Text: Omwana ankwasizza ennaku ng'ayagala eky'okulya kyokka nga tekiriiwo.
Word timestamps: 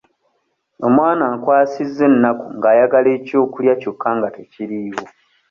Omwana 0.87 1.23
ankwasizza 1.31 2.03
ennaku 2.11 2.45
ng'ayagala 2.57 3.09
eky'okulya 3.17 3.73
kyokka 3.81 4.09
nga 4.17 4.27
tekiriiwo. 4.35 5.03